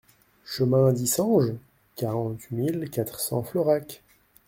Chemin 0.45 0.93
d'Yssenges, 0.93 1.53
quarante-huit 1.95 2.49
mille 2.55 2.89
quatre 2.89 3.19
cents 3.19 3.43
Florac 3.43 4.01